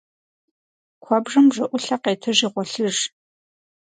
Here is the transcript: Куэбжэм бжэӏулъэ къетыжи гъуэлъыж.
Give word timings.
Куэбжэм 1.03 1.45
бжэӏулъэ 1.49 1.97
къетыжи 2.03 2.47
гъуэлъыж. 2.53 2.97